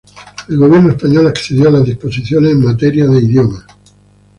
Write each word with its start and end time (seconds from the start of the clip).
El 0.49 0.57
gobierno 0.57 0.89
español 0.89 1.27
accedió 1.27 1.67
a 1.69 1.73
las 1.73 1.83
disposiciones 1.85 2.53
en 2.53 2.63
materia 2.65 3.05
de 3.05 3.19
idiomas. 3.21 3.63